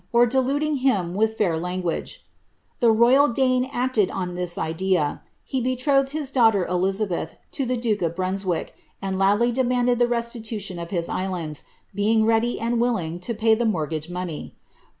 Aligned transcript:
or 0.11 0.25
deluding 0.25 0.77
him 0.77 1.13
with 1.13 1.37
fair 1.37 1.55
language," 1.59 2.25
The 2.79 2.91
roval 2.91 3.31
Dane 3.31 3.69
acted 3.71 4.09
on 4.09 4.33
ihu 4.33 4.47
iilea; 4.75 5.21
he 5.43 5.61
betrothed 5.61 6.09
his 6.09 6.31
daughter 6.31 6.65
Elizabeth 6.65 7.35
lo 7.59 7.65
the 7.67 7.77
duke 7.77 8.01
of 8.01 8.15
Ifrunswick. 8.15 8.69
ini 9.03 9.15
loudly 9.19 9.51
demanded 9.51 10.01
ihe 10.01 10.09
restitution 10.09 10.79
of 10.79 10.89
his 10.89 11.07
islands, 11.07 11.65
being 11.93 12.25
ready 12.25 12.59
and 12.59 12.81
willing 12.81 13.21
lo 13.29 13.35
pay 13.35 13.55
tlie 13.55 13.69
mortgage 13.69 14.09
money. 14.09 14.55